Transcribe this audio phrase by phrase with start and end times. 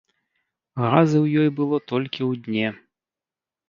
[0.85, 2.67] Газы ў ёй было толькі ў дне.